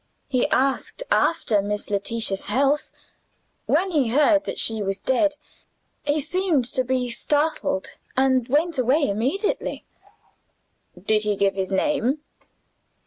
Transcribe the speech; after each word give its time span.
"He 0.27 0.47
asked 0.49 1.03
after 1.11 1.61
Miss 1.61 1.91
Letitia's 1.91 2.47
health. 2.47 2.91
When 3.67 3.91
he 3.91 4.07
heard 4.07 4.45
that 4.45 4.57
she 4.57 4.81
was 4.81 4.97
dead, 4.97 5.35
he 6.01 6.19
seemed 6.19 6.65
to 6.73 6.83
be 6.83 7.11
startled, 7.11 7.97
and 8.17 8.47
went 8.47 8.79
away 8.79 9.07
immediately." 9.07 9.85
"Did 10.99 11.21
he 11.21 11.35
give 11.35 11.53
his 11.53 11.71
name?" 11.71 12.21